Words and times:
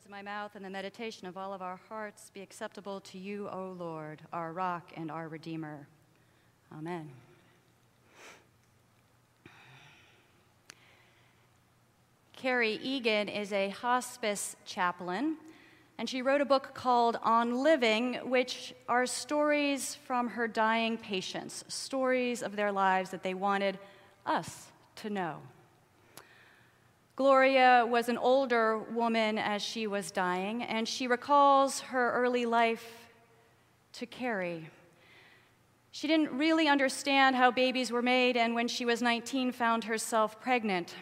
words 0.00 0.06
of 0.06 0.10
my 0.10 0.22
mouth 0.22 0.52
and 0.54 0.64
the 0.64 0.70
meditation 0.70 1.26
of 1.26 1.36
all 1.36 1.52
of 1.52 1.60
our 1.60 1.78
hearts 1.88 2.30
be 2.32 2.40
acceptable 2.40 3.00
to 3.00 3.18
you, 3.18 3.48
O 3.48 3.74
Lord, 3.78 4.22
our 4.32 4.52
rock 4.52 4.92
and 4.96 5.10
our 5.10 5.28
Redeemer. 5.28 5.88
Amen. 6.72 7.10
Kerry 12.32 12.78
Egan 12.82 13.28
is 13.28 13.52
a 13.52 13.68
hospice 13.70 14.56
chaplain, 14.64 15.36
and 15.98 16.08
she 16.08 16.22
wrote 16.22 16.40
a 16.40 16.46
book 16.46 16.70
called 16.72 17.18
On 17.22 17.62
Living, 17.62 18.14
which 18.24 18.72
are 18.88 19.04
stories 19.04 19.96
from 19.96 20.28
her 20.28 20.48
dying 20.48 20.96
patients, 20.96 21.62
stories 21.68 22.42
of 22.42 22.56
their 22.56 22.72
lives 22.72 23.10
that 23.10 23.22
they 23.22 23.34
wanted 23.34 23.78
us 24.24 24.68
to 24.96 25.10
know. 25.10 25.40
Gloria 27.20 27.84
was 27.86 28.08
an 28.08 28.16
older 28.16 28.78
woman 28.78 29.36
as 29.36 29.60
she 29.60 29.86
was 29.86 30.10
dying, 30.10 30.62
and 30.62 30.88
she 30.88 31.06
recalls 31.06 31.80
her 31.80 32.12
early 32.12 32.46
life 32.46 33.10
to 33.92 34.06
Kerry. 34.06 34.70
She 35.90 36.08
didn't 36.08 36.32
really 36.32 36.66
understand 36.66 37.36
how 37.36 37.50
babies 37.50 37.92
were 37.92 38.00
made, 38.00 38.38
and 38.38 38.54
when 38.54 38.68
she 38.68 38.86
was 38.86 39.02
19, 39.02 39.52
found 39.52 39.84
herself 39.84 40.40
pregnant. 40.40 40.94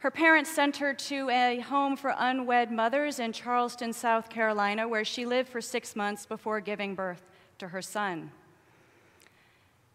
Her 0.00 0.10
parents 0.10 0.50
sent 0.50 0.76
her 0.76 0.92
to 0.92 1.30
a 1.30 1.60
home 1.60 1.96
for 1.96 2.14
unwed 2.18 2.70
mothers 2.70 3.18
in 3.18 3.32
Charleston, 3.32 3.94
South 3.94 4.28
Carolina, 4.28 4.86
where 4.86 5.06
she 5.06 5.24
lived 5.24 5.48
for 5.48 5.62
six 5.62 5.96
months 5.96 6.26
before 6.26 6.60
giving 6.60 6.94
birth 6.94 7.22
to 7.56 7.68
her 7.68 7.80
son. 7.80 8.30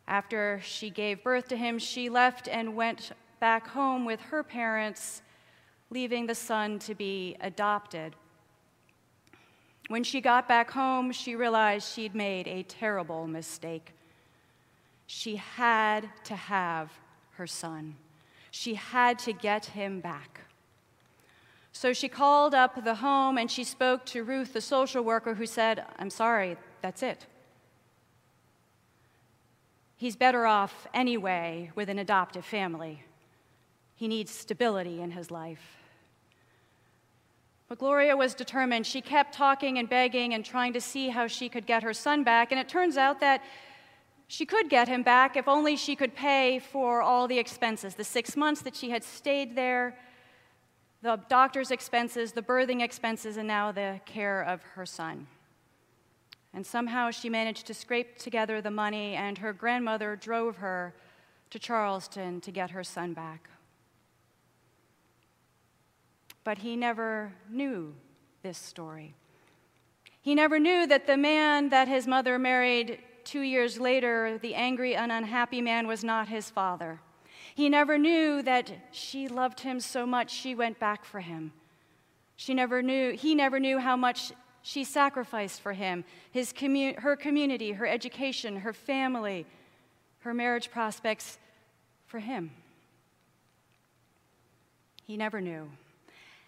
After 0.07 0.59
she 0.63 0.89
gave 0.89 1.21
birth 1.23 1.47
to 1.49 1.55
him, 1.55 1.77
she 1.77 2.09
left 2.09 2.47
and 2.47 2.75
went 2.75 3.11
back 3.39 3.67
home 3.67 4.05
with 4.05 4.19
her 4.21 4.43
parents, 4.43 5.21
leaving 5.89 6.27
the 6.27 6.35
son 6.35 6.79
to 6.79 6.95
be 6.95 7.35
adopted. 7.41 8.15
When 9.87 10.03
she 10.03 10.21
got 10.21 10.47
back 10.47 10.71
home, 10.71 11.11
she 11.11 11.35
realized 11.35 11.91
she'd 11.91 12.13
made 12.13 12.47
a 12.47 12.63
terrible 12.63 13.27
mistake. 13.27 13.93
She 15.07 15.37
had 15.37 16.09
to 16.25 16.35
have 16.35 16.91
her 17.31 17.47
son. 17.47 17.95
She 18.51 18.75
had 18.75 19.17
to 19.19 19.33
get 19.33 19.65
him 19.65 19.99
back. 19.99 20.41
So 21.71 21.93
she 21.93 22.09
called 22.09 22.53
up 22.53 22.83
the 22.83 22.95
home 22.95 23.37
and 23.37 23.49
she 23.49 23.63
spoke 23.63 24.05
to 24.07 24.23
Ruth, 24.23 24.53
the 24.53 24.61
social 24.61 25.03
worker, 25.03 25.33
who 25.33 25.45
said, 25.45 25.85
I'm 25.97 26.09
sorry, 26.09 26.57
that's 26.81 27.01
it. 27.01 27.25
He's 29.97 30.15
better 30.15 30.45
off 30.45 30.87
anyway 30.93 31.71
with 31.75 31.89
an 31.89 31.99
adoptive 31.99 32.45
family. 32.45 33.03
He 33.99 34.07
needs 34.07 34.31
stability 34.31 35.01
in 35.01 35.11
his 35.11 35.29
life. 35.29 35.75
But 37.67 37.79
Gloria 37.79 38.15
was 38.15 38.33
determined. 38.33 38.87
She 38.87 39.01
kept 39.01 39.33
talking 39.33 39.77
and 39.77 39.89
begging 39.89 40.33
and 40.33 40.45
trying 40.45 40.71
to 40.71 40.79
see 40.79 41.09
how 41.09 41.27
she 41.27 41.49
could 41.49 41.65
get 41.65 41.83
her 41.83 41.93
son 41.93 42.23
back. 42.23 42.53
And 42.53 42.61
it 42.61 42.69
turns 42.69 42.95
out 42.95 43.19
that 43.19 43.43
she 44.29 44.45
could 44.45 44.69
get 44.69 44.87
him 44.87 45.03
back 45.03 45.35
if 45.35 45.49
only 45.49 45.75
she 45.75 45.97
could 45.97 46.15
pay 46.15 46.59
for 46.59 47.01
all 47.01 47.27
the 47.27 47.37
expenses 47.37 47.95
the 47.95 48.05
six 48.05 48.37
months 48.37 48.61
that 48.61 48.73
she 48.73 48.89
had 48.89 49.03
stayed 49.03 49.53
there, 49.53 49.97
the 51.01 51.19
doctor's 51.27 51.69
expenses, 51.69 52.31
the 52.31 52.41
birthing 52.41 52.81
expenses, 52.81 53.35
and 53.35 53.49
now 53.49 53.69
the 53.69 53.99
care 54.05 54.41
of 54.41 54.63
her 54.75 54.85
son. 54.85 55.27
And 56.53 56.65
somehow 56.65 57.11
she 57.11 57.27
managed 57.27 57.67
to 57.67 57.73
scrape 57.73 58.17
together 58.17 58.61
the 58.61 58.71
money, 58.71 59.15
and 59.15 59.39
her 59.39 59.51
grandmother 59.51 60.15
drove 60.15 60.55
her 60.55 60.93
to 61.49 61.59
Charleston 61.59 62.39
to 62.39 62.49
get 62.49 62.71
her 62.71 62.85
son 62.85 63.11
back. 63.11 63.49
But 66.43 66.59
he 66.59 66.75
never 66.75 67.33
knew 67.49 67.93
this 68.41 68.57
story. 68.57 69.15
He 70.21 70.35
never 70.35 70.59
knew 70.59 70.87
that 70.87 71.07
the 71.07 71.17
man 71.17 71.69
that 71.69 71.87
his 71.87 72.07
mother 72.07 72.37
married 72.37 72.99
two 73.23 73.41
years 73.41 73.79
later, 73.79 74.37
the 74.41 74.55
angry 74.55 74.95
and 74.95 75.11
unhappy 75.11 75.61
man 75.61 75.87
was 75.87 76.03
not 76.03 76.27
his 76.27 76.49
father. 76.49 76.99
He 77.55 77.69
never 77.69 77.97
knew 77.97 78.41
that 78.43 78.71
she 78.91 79.27
loved 79.27 79.61
him 79.61 79.79
so 79.79 80.05
much 80.05 80.31
she 80.31 80.55
went 80.55 80.79
back 80.79 81.05
for 81.05 81.19
him. 81.19 81.51
She 82.35 82.53
never 82.53 82.81
knew, 82.81 83.11
he 83.11 83.35
never 83.35 83.59
knew 83.59 83.79
how 83.79 83.95
much 83.95 84.31
she 84.61 84.83
sacrificed 84.83 85.61
for 85.61 85.73
him, 85.73 86.03
his 86.31 86.53
commu- 86.53 86.97
her 86.99 87.15
community, 87.15 87.73
her 87.73 87.87
education, 87.87 88.57
her 88.57 88.73
family, 88.73 89.45
her 90.19 90.33
marriage 90.33 90.71
prospects 90.71 91.37
for 92.05 92.19
him. 92.19 92.51
He 95.05 95.17
never 95.17 95.41
knew. 95.41 95.69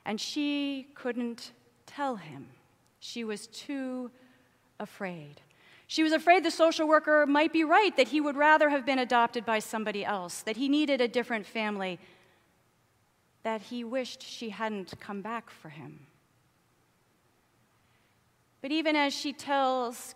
And 0.05 0.19
she 0.19 0.87
couldn't 0.95 1.51
tell 1.85 2.15
him. 2.15 2.47
She 2.99 3.23
was 3.23 3.47
too 3.47 4.11
afraid. 4.79 5.41
She 5.87 6.03
was 6.03 6.13
afraid 6.13 6.43
the 6.43 6.51
social 6.51 6.87
worker 6.87 7.25
might 7.27 7.51
be 7.51 7.63
right, 7.63 7.95
that 7.97 8.07
he 8.07 8.21
would 8.21 8.37
rather 8.37 8.69
have 8.69 8.85
been 8.85 8.99
adopted 8.99 9.45
by 9.45 9.59
somebody 9.59 10.05
else, 10.05 10.41
that 10.43 10.55
he 10.55 10.69
needed 10.69 11.01
a 11.01 11.07
different 11.07 11.45
family, 11.45 11.99
that 13.43 13.61
he 13.61 13.83
wished 13.83 14.23
she 14.23 14.49
hadn't 14.49 14.99
come 14.99 15.21
back 15.21 15.49
for 15.49 15.69
him. 15.69 16.07
But 18.61 18.71
even 18.71 18.95
as 18.95 19.13
she 19.13 19.33
tells 19.33 20.15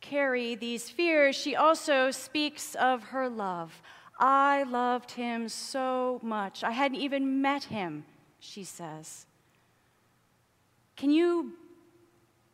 Kerry 0.00 0.54
these 0.54 0.88
fears, 0.88 1.36
she 1.36 1.54
also 1.54 2.10
speaks 2.10 2.74
of 2.76 3.02
her 3.04 3.28
love. 3.28 3.82
I 4.18 4.62
loved 4.62 5.10
him 5.10 5.48
so 5.48 6.20
much. 6.22 6.64
I 6.64 6.70
hadn't 6.70 6.98
even 6.98 7.42
met 7.42 7.64
him, 7.64 8.04
she 8.42 8.64
says. 8.64 9.24
Can 10.96 11.10
you, 11.10 11.52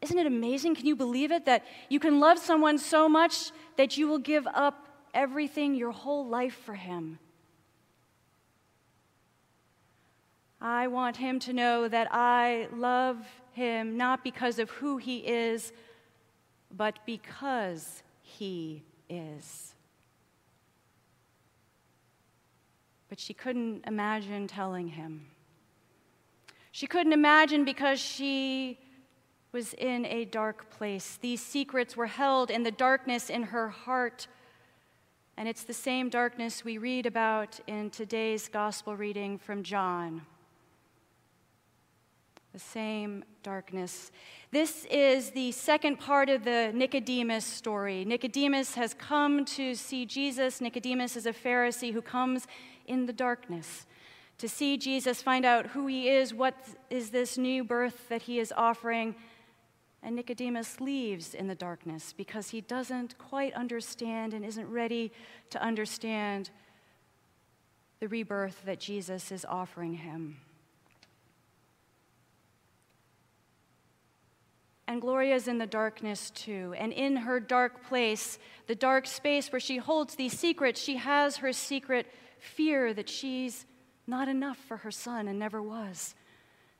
isn't 0.02 0.18
it 0.18 0.26
amazing? 0.26 0.74
Can 0.74 0.86
you 0.86 0.94
believe 0.94 1.32
it? 1.32 1.46
That 1.46 1.64
you 1.88 1.98
can 1.98 2.20
love 2.20 2.38
someone 2.38 2.78
so 2.78 3.08
much 3.08 3.50
that 3.76 3.96
you 3.96 4.06
will 4.06 4.18
give 4.18 4.46
up 4.48 4.86
everything, 5.14 5.74
your 5.74 5.90
whole 5.90 6.26
life 6.26 6.60
for 6.64 6.74
him. 6.74 7.18
I 10.60 10.88
want 10.88 11.16
him 11.16 11.38
to 11.40 11.52
know 11.54 11.88
that 11.88 12.08
I 12.10 12.68
love 12.74 13.16
him 13.52 13.96
not 13.96 14.22
because 14.22 14.58
of 14.58 14.68
who 14.70 14.98
he 14.98 15.18
is, 15.18 15.72
but 16.70 16.98
because 17.06 18.02
he 18.20 18.82
is. 19.08 19.74
But 23.08 23.18
she 23.18 23.32
couldn't 23.32 23.84
imagine 23.86 24.48
telling 24.48 24.88
him. 24.88 25.28
She 26.78 26.86
couldn't 26.86 27.12
imagine 27.12 27.64
because 27.64 27.98
she 27.98 28.78
was 29.50 29.74
in 29.74 30.06
a 30.06 30.26
dark 30.26 30.70
place. 30.70 31.18
These 31.20 31.42
secrets 31.42 31.96
were 31.96 32.06
held 32.06 32.52
in 32.52 32.62
the 32.62 32.70
darkness 32.70 33.30
in 33.30 33.42
her 33.42 33.68
heart. 33.68 34.28
And 35.36 35.48
it's 35.48 35.64
the 35.64 35.74
same 35.74 36.08
darkness 36.08 36.64
we 36.64 36.78
read 36.78 37.04
about 37.04 37.58
in 37.66 37.90
today's 37.90 38.46
gospel 38.46 38.96
reading 38.96 39.38
from 39.38 39.64
John 39.64 40.22
the 42.52 42.60
same 42.60 43.24
darkness. 43.42 44.12
This 44.52 44.86
is 44.88 45.30
the 45.30 45.50
second 45.50 45.98
part 45.98 46.28
of 46.28 46.44
the 46.44 46.70
Nicodemus 46.72 47.44
story. 47.44 48.04
Nicodemus 48.04 48.76
has 48.76 48.94
come 48.94 49.44
to 49.46 49.74
see 49.74 50.06
Jesus. 50.06 50.60
Nicodemus 50.60 51.16
is 51.16 51.26
a 51.26 51.32
Pharisee 51.32 51.92
who 51.92 52.02
comes 52.02 52.46
in 52.86 53.06
the 53.06 53.12
darkness 53.12 53.84
to 54.38 54.48
see 54.48 54.76
Jesus, 54.76 55.20
find 55.20 55.44
out 55.44 55.66
who 55.66 55.86
he 55.86 56.08
is, 56.08 56.32
what 56.32 56.54
is 56.90 57.10
this 57.10 57.36
new 57.36 57.64
birth 57.64 58.08
that 58.08 58.22
he 58.22 58.38
is 58.38 58.52
offering. 58.56 59.16
And 60.02 60.14
Nicodemus 60.14 60.80
leaves 60.80 61.34
in 61.34 61.48
the 61.48 61.56
darkness 61.56 62.14
because 62.16 62.50
he 62.50 62.60
doesn't 62.60 63.18
quite 63.18 63.52
understand 63.54 64.32
and 64.32 64.44
isn't 64.44 64.70
ready 64.70 65.12
to 65.50 65.60
understand 65.60 66.50
the 67.98 68.06
rebirth 68.06 68.62
that 68.64 68.78
Jesus 68.78 69.32
is 69.32 69.44
offering 69.44 69.94
him. 69.94 70.36
And 74.86 75.02
Gloria 75.02 75.34
is 75.34 75.48
in 75.48 75.58
the 75.58 75.66
darkness 75.66 76.30
too. 76.30 76.74
And 76.78 76.92
in 76.92 77.16
her 77.16 77.40
dark 77.40 77.86
place, 77.86 78.38
the 78.68 78.74
dark 78.74 79.06
space 79.06 79.52
where 79.52 79.60
she 79.60 79.76
holds 79.76 80.14
these 80.14 80.38
secrets, 80.38 80.80
she 80.80 80.96
has 80.96 81.38
her 81.38 81.52
secret 81.52 82.06
fear 82.38 82.94
that 82.94 83.08
she's 83.08 83.66
not 84.08 84.26
enough 84.26 84.56
for 84.56 84.78
her 84.78 84.90
son 84.90 85.28
and 85.28 85.38
never 85.38 85.62
was. 85.62 86.14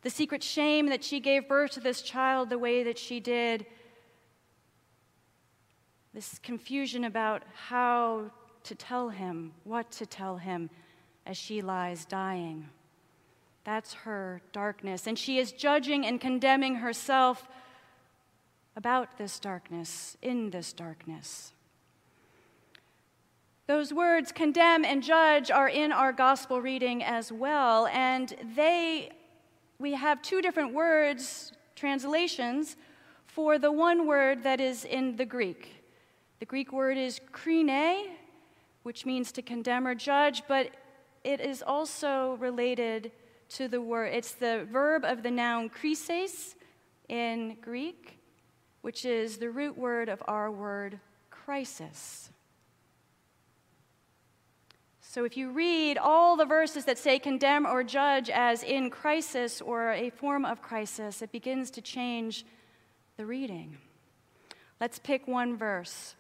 The 0.03 0.11
secret 0.11 0.43
shame 0.43 0.87
that 0.87 1.05
she 1.05 1.21
gave 1.21 1.49
birth 1.49 1.73
to 1.73 1.81
this 1.81 2.03
child 2.03 2.51
the 2.51 2.59
way 2.59 2.83
that 2.85 2.99
she 2.99 3.21
did. 3.21 3.67
This 6.15 6.39
confusion 6.39 7.05
about 7.05 7.43
how 7.69 8.31
to 8.65 8.75
tell 8.75 9.11
him, 9.11 9.53
what 9.65 9.91
to 9.93 10.07
tell 10.07 10.39
him 10.39 10.71
as 11.27 11.37
she 11.37 11.61
lies 11.61 12.05
dying. 12.05 12.71
That's 13.65 13.93
her 13.93 14.41
darkness. 14.53 15.07
And 15.07 15.19
she 15.19 15.39
is 15.39 15.53
judging 15.53 16.07
and 16.07 16.21
condemning 16.21 16.77
herself 16.77 17.47
about 18.75 19.19
this 19.19 19.39
darkness, 19.39 20.17
in 20.23 20.51
this 20.51 20.73
darkness. 20.73 21.53
Those 23.69 23.93
words, 23.93 24.33
condemn 24.33 24.83
and 24.83 25.03
judge, 25.03 25.51
are 25.51 25.69
in 25.69 25.93
our 25.93 26.11
gospel 26.11 26.63
reading 26.63 27.05
as 27.05 27.31
well, 27.31 27.87
and 27.89 28.35
they 28.57 29.11
we 29.79 29.93
have 29.93 30.23
two 30.23 30.41
different 30.41 30.73
words, 30.73 31.53
translations, 31.77 32.77
for 33.27 33.59
the 33.59 33.71
one 33.71 34.07
word 34.07 34.43
that 34.43 34.59
is 34.59 34.87
in 34.87 35.17
the 35.17 35.27
Greek. 35.27 35.85
The 36.41 36.47
Greek 36.47 36.73
word 36.73 36.97
is 36.97 37.21
krine, 37.31 38.17
which 38.85 39.05
means 39.05 39.33
to 39.33 39.43
condemn 39.43 39.87
or 39.87 39.95
judge, 39.95 40.45
but 40.49 40.71
it 41.23 41.39
is 41.43 41.63
also 41.63 42.39
related 42.41 43.13
to 43.51 43.69
the 43.69 43.83
word, 43.83 44.15
it's 44.15 44.33
the 44.33 44.67
verb 44.73 45.05
of 45.05 45.23
the 45.23 45.31
noun 45.31 45.69
krisis 45.69 46.55
in 47.11 47.59
Greek, 47.61 48.19
which 48.81 49.05
is 49.05 49.37
the 49.37 49.51
root 49.51 49.77
word 49.77 50.09
of 50.09 50.23
our 50.27 50.51
word 50.51 50.99
crisis. 51.29 52.31
So 55.11 55.25
if 55.25 55.39
you 55.39 55.51
read 55.51 55.97
all 55.97 56.37
the 56.37 56.45
verses 56.45 56.85
that 56.85 56.99
say 56.99 57.19
condemn 57.19 57.65
or 57.65 57.83
judge 57.83 58.29
as 58.29 58.63
in 58.63 58.91
crisis 58.91 59.63
or 59.63 59.93
a 59.93 60.11
form 60.11 60.45
of 60.45 60.61
crisis, 60.61 61.23
it 61.23 61.33
begins 61.33 61.71
to 61.71 61.81
change 61.81 62.45
the 63.17 63.25
reading. 63.25 63.79
Let's 64.79 64.99
pick 64.99 65.27
one 65.27 65.57
verse. 65.57 66.15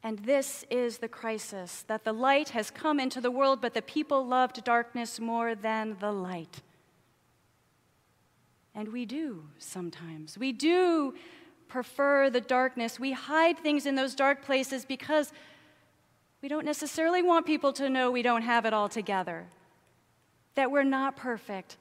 And 0.00 0.20
this 0.20 0.64
is 0.70 0.98
the 0.98 1.08
crisis 1.08 1.84
that 1.88 2.04
the 2.04 2.12
light 2.12 2.50
has 2.50 2.70
come 2.70 3.00
into 3.00 3.20
the 3.20 3.32
world, 3.32 3.60
but 3.60 3.74
the 3.74 3.82
people 3.82 4.24
loved 4.24 4.62
darkness 4.62 5.18
more 5.18 5.56
than 5.56 5.96
the 5.98 6.12
light. 6.12 6.62
And 8.76 8.92
we 8.92 9.04
do 9.04 9.42
sometimes. 9.58 10.38
We 10.38 10.52
do 10.52 11.14
prefer 11.66 12.30
the 12.30 12.40
darkness. 12.40 13.00
We 13.00 13.10
hide 13.10 13.58
things 13.58 13.86
in 13.86 13.96
those 13.96 14.14
dark 14.14 14.44
places 14.44 14.84
because 14.84 15.32
we 16.42 16.48
don't 16.48 16.64
necessarily 16.64 17.22
want 17.22 17.46
people 17.46 17.72
to 17.74 17.90
know 17.90 18.10
we 18.10 18.22
don't 18.22 18.42
have 18.42 18.64
it 18.64 18.72
all 18.72 18.88
together, 18.88 19.46
that 20.54 20.70
we're 20.70 20.82
not 20.82 21.16
perfect, 21.16 21.76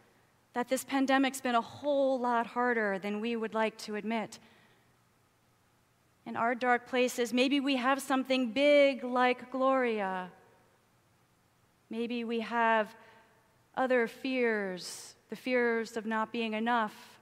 that 0.53 0.67
this 0.67 0.83
pandemic's 0.83 1.41
been 1.41 1.55
a 1.55 1.61
whole 1.61 2.19
lot 2.19 2.47
harder 2.47 2.99
than 2.99 3.21
we 3.21 3.35
would 3.35 3.53
like 3.53 3.77
to 3.77 3.95
admit. 3.95 4.39
In 6.25 6.35
our 6.35 6.53
dark 6.53 6.87
places, 6.87 7.33
maybe 7.33 7.59
we 7.59 7.77
have 7.77 8.01
something 8.01 8.51
big 8.51 9.03
like 9.03 9.51
Gloria. 9.51 10.29
Maybe 11.89 12.23
we 12.23 12.41
have 12.41 12.93
other 13.75 14.07
fears, 14.07 15.15
the 15.29 15.35
fears 15.35 15.95
of 15.95 16.05
not 16.05 16.31
being 16.31 16.53
enough, 16.53 17.19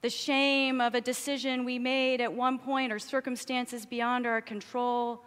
the 0.00 0.10
shame 0.10 0.80
of 0.80 0.94
a 0.94 1.00
decision 1.00 1.64
we 1.64 1.78
made 1.78 2.20
at 2.20 2.32
one 2.32 2.58
point 2.58 2.92
or 2.92 2.98
circumstances 2.98 3.86
beyond 3.86 4.26
our 4.26 4.40
control 4.40 5.22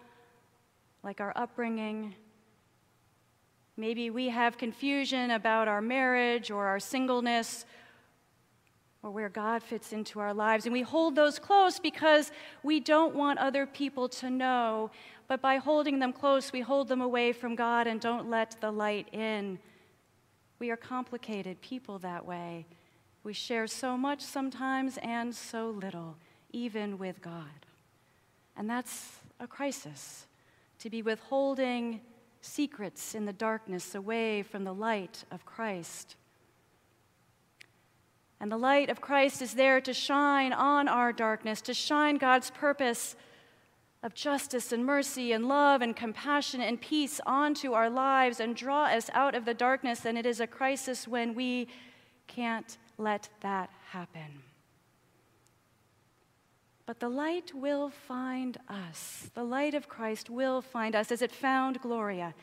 like 1.04 1.22
our 1.22 1.34
upbringing. 1.36 2.16
Maybe 3.76 4.10
we 4.10 4.30
have 4.30 4.58
confusion 4.58 5.32
about 5.32 5.68
our 5.68 5.82
marriage 5.82 6.50
or 6.50 6.66
our 6.66 6.80
singleness 6.80 7.66
or 9.04 9.12
where 9.12 9.30
God 9.30 9.62
fits 9.62 9.94
into 9.94 10.20
our 10.20 10.34
lives. 10.34 10.66
And 10.66 10.74
we 10.74 10.82
hold 10.82 11.16
those 11.16 11.40
close 11.40 11.80
because 11.80 12.32
we 12.64 12.80
don't 12.80 13.16
want 13.16 13.40
other 13.40 13.66
people 13.66 14.10
to 14.10 14.30
know. 14.30 14.92
But 15.28 15.42
by 15.42 15.58
holding 15.58 16.00
them 16.00 16.12
close, 16.12 16.52
we 16.52 16.62
hold 16.62 16.88
them 16.88 17.02
away 17.02 17.32
from 17.32 17.56
God 17.56 17.86
and 17.86 18.02
don't 18.02 18.30
let 18.30 18.60
the 18.60 18.72
light 18.72 19.08
in. 19.14 19.60
We 20.60 20.72
are 20.72 20.78
complicated 20.78 21.62
people 21.62 22.00
that 22.00 22.26
way. 22.26 22.66
We 23.24 23.34
share 23.34 23.68
so 23.68 23.98
much 23.98 24.22
sometimes 24.22 24.98
and 25.04 25.36
so 25.36 25.70
little, 25.70 26.16
even 26.52 26.98
with 26.98 27.22
God. 27.22 27.66
And 28.56 28.70
that's 28.70 29.18
a 29.40 29.48
crisis 29.48 30.26
to 30.80 30.90
be 30.90 31.02
withholding 31.02 32.02
secrets 32.42 33.16
in 33.16 33.26
the 33.26 33.34
darkness 33.34 33.96
away 33.96 34.44
from 34.44 34.64
the 34.64 34.74
light 34.74 35.24
of 35.32 35.46
Christ. 35.46 36.16
And 38.40 38.52
the 38.52 38.58
light 38.58 38.90
of 38.90 39.02
Christ 39.02 39.42
is 39.42 39.56
there 39.56 39.82
to 39.82 39.94
shine 39.94 40.54
on 40.54 40.88
our 40.88 41.12
darkness, 41.12 41.62
to 41.62 41.74
shine 41.74 42.18
God's 42.18 42.52
purpose 42.52 43.16
of 44.04 44.14
justice 44.14 44.72
and 44.72 44.86
mercy 44.86 45.32
and 45.32 45.48
love 45.48 45.82
and 45.82 45.96
compassion 45.96 46.62
and 46.62 46.80
peace 46.80 47.20
onto 47.26 47.74
our 47.74 47.90
lives 47.90 48.40
and 48.40 48.56
draw 48.56 48.86
us 48.86 49.10
out 49.14 49.34
of 49.34 49.46
the 49.46 49.56
darkness. 49.56 50.06
And 50.06 50.18
it 50.18 50.26
is 50.26 50.40
a 50.40 50.48
crisis 50.48 51.08
when 51.08 51.34
we 51.34 51.68
can't 52.28 52.78
let 52.98 53.30
that 53.42 53.72
happen. 53.90 54.44
But 56.88 57.02
the 57.02 57.10
light 57.10 57.54
will 57.54 57.90
find 57.90 58.58
us. 58.70 59.30
The 59.36 59.44
light 59.44 59.74
of 59.74 59.90
Christ 59.90 60.30
will 60.30 60.62
find 60.62 60.96
us 60.96 61.12
as 61.12 61.22
it 61.22 61.34
found 61.34 61.82
Gloria. 61.82 62.34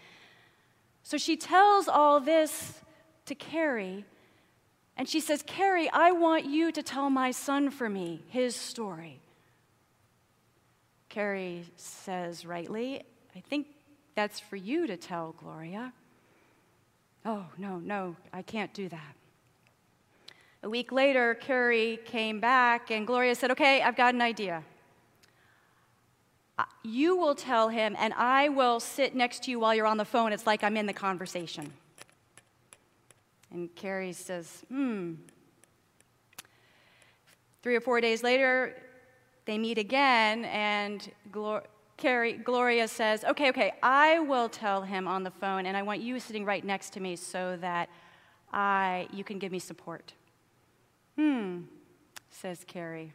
So 1.03 1.17
she 1.17 1.37
tells 1.37 1.89
all 1.89 2.21
this 2.21 2.81
to 3.25 3.35
Kerry, 3.35 4.05
and 4.99 5.09
she 5.09 5.19
says, 5.19 5.43
Kerry, 5.47 5.89
I 5.91 6.13
want 6.13 6.45
you 6.45 6.71
to 6.73 6.83
tell 6.83 7.09
my 7.09 7.31
son 7.31 7.71
for 7.71 7.89
me 7.89 8.23
his 8.29 8.55
story. 8.55 9.19
Kerry 11.09 11.65
says 11.77 12.45
rightly, 12.45 13.03
I 13.35 13.41
think 13.41 13.67
that's 14.15 14.41
for 14.41 14.57
you 14.57 14.87
to 14.87 14.99
tell, 14.99 15.35
Gloria. 15.41 15.93
Oh, 17.25 17.47
no, 17.57 17.79
no, 17.79 18.17
I 18.31 18.43
can't 18.43 18.75
do 18.75 18.91
that. 18.91 19.17
A 20.65 20.71
week 20.71 20.93
later, 20.93 21.35
Kerry 21.35 21.99
came 22.07 22.41
back, 22.41 22.91
and 22.91 23.07
Gloria 23.07 23.35
said, 23.35 23.51
Okay, 23.51 23.83
I've 23.83 23.97
got 23.97 24.15
an 24.15 24.23
idea. 24.23 24.65
Uh, 26.59 26.65
you 26.83 27.19
will 27.19 27.35
tell 27.35 27.69
him, 27.69 27.95
and 27.99 28.15
I 28.15 28.49
will 28.49 28.81
sit 28.81 29.15
next 29.15 29.43
to 29.43 29.51
you 29.51 29.61
while 29.61 29.75
you're 29.75 29.87
on 29.87 29.99
the 29.99 30.07
phone. 30.07 30.33
It's 30.33 30.47
like 30.47 30.65
I'm 30.65 30.79
in 30.79 30.87
the 30.87 30.95
conversation. 30.95 31.71
And 33.51 33.75
Kerry 33.75 34.15
says, 34.15 34.65
Hmm. 34.71 35.17
Three 37.63 37.77
or 37.77 37.83
four 37.83 38.01
days 38.01 38.23
later, 38.23 38.75
they 39.45 39.59
meet 39.59 39.77
again, 39.77 40.47
and 40.47 41.13
Glor- 41.31 41.65
Kerry, 41.99 42.39
Gloria 42.39 42.89
says, 42.89 43.23
Okay, 43.25 43.51
okay, 43.51 43.75
I 43.83 44.19
will 44.19 44.49
tell 44.49 44.81
him 44.81 45.07
on 45.09 45.25
the 45.25 45.31
phone, 45.31 45.67
and 45.67 45.77
I 45.77 45.83
want 45.83 46.01
you 46.01 46.19
sitting 46.19 46.47
right 46.47 46.65
next 46.65 46.95
to 46.95 47.01
me 47.01 47.17
so 47.17 47.59
that 47.61 47.91
I, 48.51 49.09
you 49.13 49.25
can 49.25 49.39
give 49.39 49.53
me 49.53 49.59
support. 49.59 50.15
Hmm, 51.17 51.63
says 52.31 52.65
Kerry. 52.67 53.13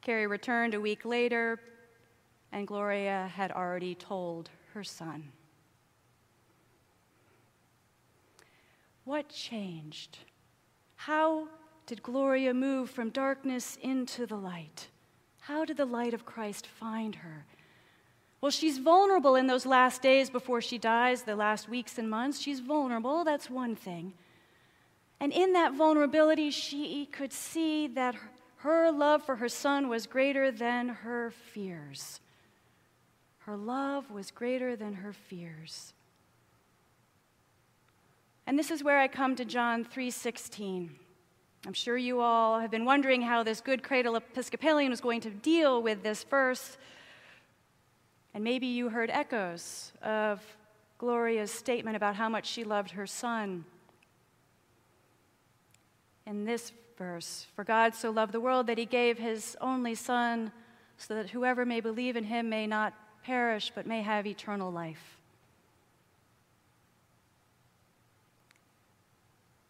Kerry 0.00 0.26
returned 0.26 0.74
a 0.74 0.80
week 0.80 1.04
later, 1.04 1.60
and 2.52 2.66
Gloria 2.66 3.30
had 3.34 3.52
already 3.52 3.94
told 3.94 4.50
her 4.74 4.84
son. 4.84 5.32
What 9.04 9.28
changed? 9.28 10.18
How 10.96 11.48
did 11.86 12.02
Gloria 12.02 12.52
move 12.52 12.90
from 12.90 13.10
darkness 13.10 13.78
into 13.82 14.26
the 14.26 14.36
light? 14.36 14.88
How 15.40 15.64
did 15.64 15.78
the 15.78 15.86
light 15.86 16.12
of 16.12 16.26
Christ 16.26 16.66
find 16.66 17.16
her? 17.16 17.46
Well, 18.40 18.50
she's 18.50 18.78
vulnerable 18.78 19.34
in 19.34 19.46
those 19.46 19.66
last 19.66 20.02
days 20.02 20.30
before 20.30 20.60
she 20.60 20.78
dies, 20.78 21.22
the 21.22 21.34
last 21.34 21.68
weeks 21.68 21.98
and 21.98 22.08
months. 22.08 22.38
She's 22.38 22.60
vulnerable, 22.60 23.24
that's 23.24 23.50
one 23.50 23.74
thing. 23.74 24.12
And 25.20 25.32
in 25.32 25.52
that 25.54 25.74
vulnerability, 25.74 26.50
she 26.50 27.06
could 27.06 27.32
see 27.32 27.88
that 27.88 28.14
her 28.58 28.90
love 28.90 29.24
for 29.24 29.36
her 29.36 29.48
son 29.48 29.88
was 29.88 30.06
greater 30.06 30.50
than 30.50 30.88
her 30.88 31.30
fears. 31.30 32.20
Her 33.40 33.56
love 33.56 34.10
was 34.10 34.30
greater 34.30 34.76
than 34.76 34.94
her 34.94 35.12
fears. 35.12 35.92
And 38.46 38.58
this 38.58 38.70
is 38.70 38.82
where 38.82 38.98
I 38.98 39.08
come 39.08 39.36
to 39.36 39.44
John 39.44 39.84
3:16. 39.84 40.98
I'm 41.66 41.72
sure 41.72 41.96
you 41.96 42.20
all 42.20 42.60
have 42.60 42.70
been 42.70 42.84
wondering 42.84 43.22
how 43.22 43.42
this 43.42 43.60
good 43.60 43.82
cradle 43.82 44.16
Episcopalian 44.16 44.90
was 44.90 45.00
going 45.00 45.20
to 45.22 45.30
deal 45.30 45.82
with 45.82 46.02
this 46.02 46.22
verse. 46.24 46.78
And 48.32 48.44
maybe 48.44 48.66
you 48.66 48.88
heard 48.88 49.10
echoes 49.10 49.92
of 50.02 50.40
Gloria's 50.98 51.50
statement 51.50 51.96
about 51.96 52.16
how 52.16 52.28
much 52.28 52.46
she 52.46 52.64
loved 52.64 52.92
her 52.92 53.06
son 53.06 53.64
in 56.28 56.44
this 56.44 56.72
verse 56.96 57.46
For 57.56 57.64
God 57.64 57.94
so 57.94 58.10
loved 58.10 58.32
the 58.32 58.40
world 58.40 58.66
that 58.66 58.78
he 58.78 58.84
gave 58.84 59.18
his 59.18 59.56
only 59.60 59.94
Son, 59.94 60.52
so 60.96 61.14
that 61.14 61.30
whoever 61.30 61.64
may 61.64 61.80
believe 61.80 62.16
in 62.16 62.24
him 62.24 62.48
may 62.48 62.66
not 62.66 62.92
perish, 63.24 63.72
but 63.74 63.86
may 63.86 64.02
have 64.02 64.26
eternal 64.26 64.70
life. 64.70 65.16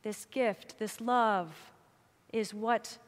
This 0.03 0.27
gift, 0.27 0.79
this 0.79 1.01
love, 1.01 1.55
is 2.33 2.53
what 2.55 2.99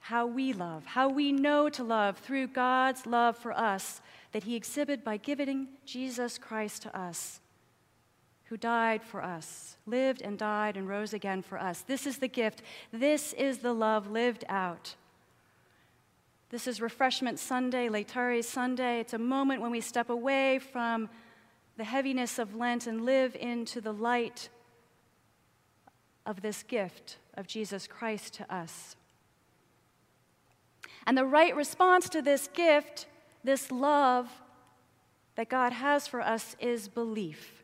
how 0.00 0.26
we 0.26 0.52
love, 0.52 0.84
how 0.84 1.08
we 1.08 1.32
know 1.32 1.70
to 1.70 1.82
love 1.82 2.18
through 2.18 2.46
God's 2.46 3.06
love 3.06 3.38
for 3.38 3.52
us 3.52 4.02
that 4.32 4.44
He 4.44 4.54
exhibited 4.54 5.02
by 5.02 5.16
giving 5.16 5.68
Jesus 5.86 6.36
Christ 6.36 6.82
to 6.82 6.94
us 6.94 7.40
who 8.44 8.56
died 8.56 9.02
for 9.02 9.22
us, 9.22 9.78
lived 9.86 10.20
and 10.20 10.38
died 10.38 10.76
and 10.76 10.88
rose 10.88 11.14
again 11.14 11.42
for 11.42 11.58
us. 11.58 11.80
This 11.80 12.06
is 12.06 12.18
the 12.18 12.28
gift. 12.28 12.62
This 12.92 13.32
is 13.32 13.58
the 13.58 13.72
love 13.72 14.10
lived 14.10 14.44
out. 14.48 14.96
This 16.50 16.66
is 16.66 16.80
Refreshment 16.80 17.38
Sunday, 17.38 17.88
Laetare 17.88 18.44
Sunday. 18.44 19.00
It's 19.00 19.14
a 19.14 19.18
moment 19.18 19.60
when 19.60 19.70
we 19.70 19.80
step 19.80 20.10
away 20.10 20.58
from 20.58 21.08
the 21.76 21.84
heaviness 21.84 22.38
of 22.38 22.54
Lent 22.54 22.86
and 22.86 23.04
live 23.04 23.34
into 23.34 23.80
the 23.80 23.92
light 23.92 24.50
of 26.26 26.42
this 26.42 26.62
gift 26.62 27.18
of 27.34 27.46
Jesus 27.46 27.86
Christ 27.86 28.34
to 28.34 28.54
us. 28.54 28.94
And 31.06 31.18
the 31.18 31.26
right 31.26 31.56
response 31.56 32.08
to 32.10 32.22
this 32.22 32.48
gift, 32.48 33.06
this 33.42 33.72
love 33.72 34.30
that 35.34 35.48
God 35.48 35.72
has 35.72 36.06
for 36.06 36.20
us, 36.20 36.54
is 36.60 36.88
belief. 36.88 37.63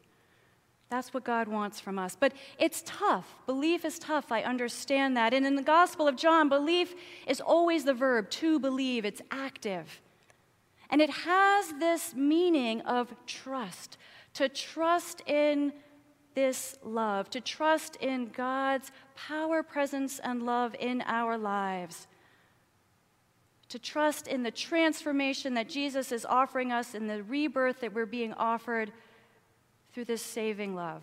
That's 0.90 1.14
what 1.14 1.22
God 1.22 1.46
wants 1.46 1.78
from 1.78 2.00
us. 2.00 2.16
But 2.18 2.32
it's 2.58 2.82
tough. 2.84 3.36
Belief 3.46 3.84
is 3.84 3.98
tough. 3.98 4.32
I 4.32 4.42
understand 4.42 5.16
that. 5.16 5.32
And 5.32 5.46
in 5.46 5.54
the 5.54 5.62
Gospel 5.62 6.08
of 6.08 6.16
John, 6.16 6.48
belief 6.48 6.94
is 7.28 7.40
always 7.40 7.84
the 7.84 7.94
verb 7.94 8.28
to 8.30 8.58
believe, 8.58 9.04
it's 9.04 9.22
active. 9.30 10.00
And 10.90 11.00
it 11.00 11.10
has 11.10 11.72
this 11.78 12.14
meaning 12.14 12.80
of 12.80 13.14
trust 13.26 13.96
to 14.34 14.48
trust 14.48 15.22
in 15.26 15.72
this 16.34 16.76
love, 16.82 17.30
to 17.30 17.40
trust 17.40 17.96
in 17.96 18.28
God's 18.28 18.90
power, 19.16 19.62
presence, 19.62 20.18
and 20.18 20.42
love 20.42 20.74
in 20.78 21.02
our 21.06 21.38
lives, 21.38 22.08
to 23.68 23.78
trust 23.78 24.26
in 24.26 24.42
the 24.42 24.50
transformation 24.50 25.54
that 25.54 25.68
Jesus 25.68 26.10
is 26.10 26.24
offering 26.24 26.72
us, 26.72 26.94
in 26.94 27.06
the 27.06 27.22
rebirth 27.22 27.80
that 27.80 27.92
we're 27.92 28.06
being 28.06 28.32
offered 28.34 28.92
through 30.00 30.06
this 30.06 30.22
saving 30.22 30.74
love. 30.74 31.02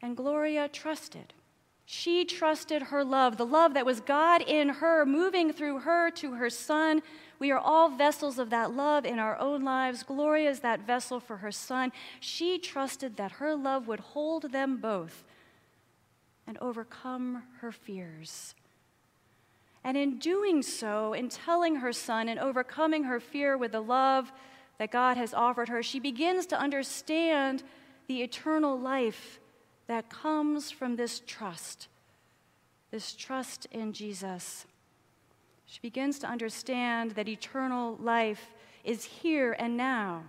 And 0.00 0.16
Gloria 0.16 0.68
trusted. 0.68 1.34
She 1.84 2.24
trusted 2.24 2.84
her 2.84 3.04
love, 3.04 3.36
the 3.36 3.44
love 3.44 3.74
that 3.74 3.84
was 3.84 4.00
God 4.00 4.40
in 4.40 4.70
her, 4.70 5.04
moving 5.04 5.52
through 5.52 5.80
her 5.80 6.10
to 6.12 6.32
her 6.36 6.48
son. 6.48 7.02
We 7.38 7.50
are 7.50 7.58
all 7.58 7.90
vessels 7.90 8.38
of 8.38 8.48
that 8.48 8.72
love 8.72 9.04
in 9.04 9.18
our 9.18 9.38
own 9.38 9.64
lives. 9.64 10.02
Gloria 10.02 10.48
is 10.48 10.60
that 10.60 10.86
vessel 10.86 11.20
for 11.20 11.36
her 11.38 11.52
son. 11.52 11.92
She 12.18 12.58
trusted 12.58 13.18
that 13.18 13.32
her 13.32 13.54
love 13.54 13.86
would 13.86 14.00
hold 14.00 14.50
them 14.50 14.78
both 14.78 15.24
and 16.46 16.56
overcome 16.62 17.42
her 17.60 17.70
fears. 17.70 18.54
And 19.84 19.98
in 19.98 20.18
doing 20.18 20.62
so, 20.62 21.12
in 21.12 21.28
telling 21.28 21.76
her 21.76 21.92
son 21.92 22.30
and 22.30 22.40
overcoming 22.40 23.04
her 23.04 23.20
fear 23.20 23.58
with 23.58 23.72
the 23.72 23.82
love 23.82 24.32
that 24.78 24.90
God 24.90 25.16
has 25.16 25.32
offered 25.32 25.68
her, 25.68 25.82
she 25.82 26.00
begins 26.00 26.46
to 26.46 26.58
understand 26.58 27.62
the 28.08 28.22
eternal 28.22 28.78
life 28.78 29.40
that 29.86 30.10
comes 30.10 30.70
from 30.70 30.96
this 30.96 31.20
trust, 31.26 31.88
this 32.90 33.14
trust 33.14 33.66
in 33.70 33.92
Jesus. 33.92 34.66
She 35.66 35.80
begins 35.80 36.18
to 36.20 36.26
understand 36.26 37.12
that 37.12 37.28
eternal 37.28 37.96
life 38.00 38.52
is 38.84 39.04
here 39.04 39.56
and 39.58 39.76
now. 39.76 40.22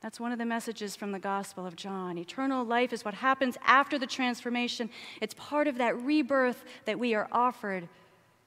That's 0.00 0.18
one 0.18 0.32
of 0.32 0.38
the 0.38 0.44
messages 0.44 0.96
from 0.96 1.12
the 1.12 1.20
Gospel 1.20 1.64
of 1.64 1.76
John. 1.76 2.18
Eternal 2.18 2.64
life 2.64 2.92
is 2.92 3.04
what 3.04 3.14
happens 3.14 3.56
after 3.64 4.00
the 4.00 4.06
transformation. 4.06 4.90
It's 5.20 5.34
part 5.34 5.68
of 5.68 5.78
that 5.78 5.96
rebirth 6.02 6.64
that 6.86 6.98
we 6.98 7.14
are 7.14 7.28
offered 7.30 7.88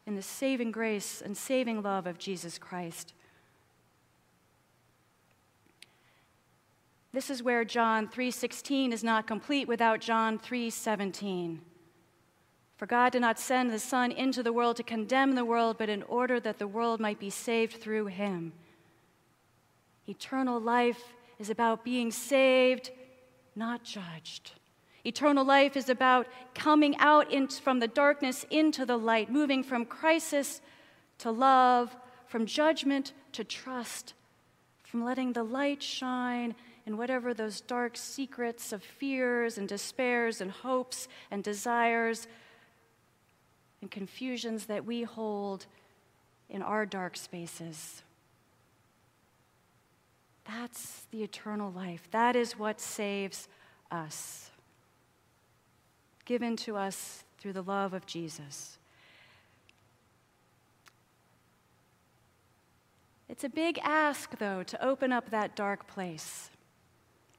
in 0.06 0.16
the 0.16 0.22
saving 0.22 0.72
grace 0.72 1.22
and 1.24 1.36
saving 1.36 1.82
love 1.82 2.08
of 2.08 2.20
Jesus 2.20 2.58
Christ. 2.58 3.14
This 7.15 7.29
is 7.29 7.41
where 7.41 7.63
John 7.63 8.10
3:16 8.10 8.91
is 8.91 9.01
not 9.01 9.25
complete 9.25 9.69
without 9.69 10.01
John 10.01 10.38
3:17. 10.38 11.62
For 12.75 12.86
God 12.86 13.13
did 13.13 13.22
not 13.22 13.39
send 13.39 13.69
the 13.69 13.79
Son 13.79 14.12
into 14.12 14.43
the 14.43 14.51
world 14.51 14.75
to 14.75 14.84
condemn 14.84 15.31
the 15.31 15.45
world, 15.45 15.77
but 15.77 15.88
in 15.88 16.03
order 16.03 16.41
that 16.41 16.57
the 16.57 16.67
world 16.67 17.00
might 17.00 17.17
be 17.17 17.29
saved 17.29 17.77
through 17.81 18.07
him. 18.07 18.51
Eternal 20.10 20.60
life 20.60 21.13
is 21.39 21.50
about 21.50 21.86
being 21.86 22.12
saved, 22.12 22.91
not 23.55 23.86
judged. 23.86 24.51
Eternal 25.05 25.45
life 25.45 25.77
is 25.77 25.88
about 25.88 26.27
coming 26.53 26.98
out 26.98 27.31
in, 27.31 27.48
from 27.48 27.79
the 27.79 27.88
darkness 27.88 28.45
into 28.50 28.86
the 28.86 28.98
light, 28.98 29.31
moving 29.31 29.63
from 29.63 29.86
crisis 29.86 30.60
to 31.19 31.31
love, 31.31 31.95
from 32.27 32.45
judgment 32.45 33.13
to 33.31 33.45
trust, 33.45 34.15
from 34.84 35.05
letting 35.05 35.31
the 35.31 35.43
light 35.43 35.81
shine 35.81 36.53
and 36.86 36.98
whatever 36.98 37.34
those 37.34 37.62
dark 37.62 37.98
secrets 37.98 38.72
of 38.72 38.84
fears 38.84 39.58
and 39.58 39.68
despairs 39.68 40.39
and 40.39 40.51
hopes 40.51 41.08
and 41.32 41.44
desires 41.44 42.27
and 43.82 43.89
confusions 43.89 44.65
that 44.68 44.86
we 44.86 45.04
hold 45.04 45.65
in 46.50 46.62
our 46.62 46.86
dark 46.86 47.18
spaces. 47.18 48.04
That's 50.46 51.08
the 51.12 51.24
eternal 51.24 51.72
life. 51.72 52.08
That 52.12 52.36
is 52.36 52.58
what 52.58 52.80
saves 52.80 53.48
us, 53.92 54.51
given 56.24 56.56
to 56.58 56.77
us 56.77 57.24
through 57.39 57.54
the 57.54 57.63
love 57.63 57.94
of 57.94 58.06
Jesus. 58.06 58.77
It's 63.27 63.44
a 63.44 63.50
big 63.50 63.80
ask, 63.84 64.38
though, 64.38 64.62
to 64.62 64.86
open 64.86 65.12
up 65.12 65.32
that 65.32 65.56
dark 65.56 65.88
place. 65.88 66.51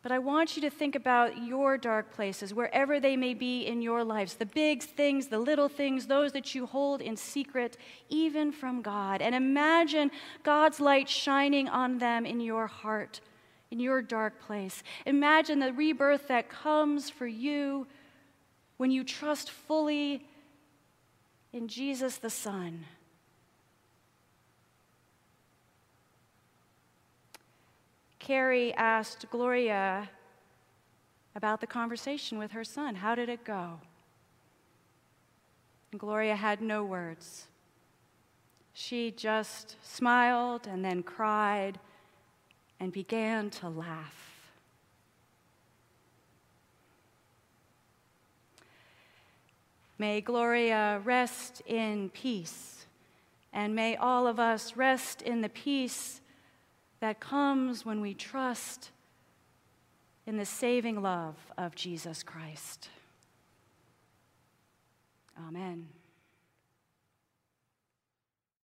But 0.07 0.13
I 0.13 0.21
want 0.21 0.55
you 0.55 0.63
to 0.63 0.71
think 0.71 0.95
about 0.95 1.45
your 1.45 1.77
dark 1.77 2.15
places, 2.15 2.55
wherever 2.55 3.01
they 3.01 3.17
may 3.17 3.35
be 3.35 3.67
in 3.67 3.83
your 3.83 4.05
lives 4.05 4.35
the 4.35 4.47
big 4.47 4.85
things, 4.85 5.27
the 5.27 5.41
little 5.41 5.69
things, 5.69 6.07
those 6.07 6.31
that 6.31 6.55
you 6.55 6.65
hold 6.65 7.01
in 7.01 7.17
secret, 7.17 7.77
even 8.09 8.53
from 8.53 8.83
God. 8.83 9.21
And 9.21 9.35
imagine 9.35 10.13
God's 10.45 10.79
light 10.79 11.09
shining 11.09 11.69
on 11.69 11.99
them 11.99 12.25
in 12.25 12.41
your 12.41 12.69
heart, 12.69 13.21
in 13.73 13.81
your 13.81 14.01
dark 14.01 14.41
place. 14.41 14.85
Imagine 15.07 15.59
the 15.59 15.73
rebirth 15.73 16.29
that 16.29 16.49
comes 16.49 17.11
for 17.11 17.27
you 17.27 17.89
when 18.77 18.93
you 18.93 19.03
trust 19.03 19.51
fully 19.51 20.25
in 21.53 21.67
Jesus 21.67 22.19
the 22.19 22.31
Son. 22.31 22.85
Kerry 28.26 28.75
asked 28.75 29.25
Gloria 29.30 30.11
about 31.37 31.61
the 31.61 31.66
conversation 31.68 32.38
with 32.38 32.50
her 32.50 32.64
son. 32.64 32.97
How 32.97 33.14
did 33.14 33.28
it 33.28 33.45
go? 33.45 33.78
And 35.92 36.00
Gloria 36.00 36.35
had 36.35 36.61
no 36.61 36.83
words. 36.83 37.47
She 38.75 39.12
just 39.12 39.76
smiled 39.80 40.66
and 40.66 40.85
then 40.85 41.04
cried 41.04 41.78
and 42.80 42.90
began 42.90 43.49
to 43.50 43.68
laugh. 43.68 44.40
May 49.99 50.21
Gloria 50.21 51.00
rest 51.04 51.62
in 51.64 52.11
peace, 52.11 52.87
and 53.52 53.76
may 53.76 53.95
all 53.95 54.26
of 54.26 54.40
us 54.40 54.76
rest 54.76 55.23
in 55.23 55.42
the 55.42 55.49
peace 55.49 56.21
that 57.00 57.21
comes 57.21 57.85
when 57.85 58.00
we 58.00 58.15
trust 58.15 58.91
in 60.26 60.37
the 60.37 60.47
saving 60.47 61.03
love 61.03 61.37
of 61.57 61.75
Jesus 61.75 62.23
Christ. 62.23 62.88
Amen. 65.47 65.88